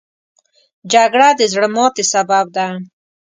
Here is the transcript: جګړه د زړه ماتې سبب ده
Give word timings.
جګړه 0.91 1.29
د 1.39 1.41
زړه 1.51 1.67
ماتې 1.75 2.03
سبب 2.13 2.45
ده 2.55 2.67